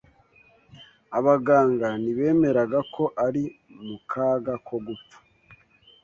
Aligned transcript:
Abaganga 1.17 1.87
ntibemeraga 2.01 2.79
ko 2.93 3.03
ari 3.25 3.43
mu 3.87 3.97
kaga 4.11 4.53
ko 4.67 4.75
gupfa. 4.85 5.17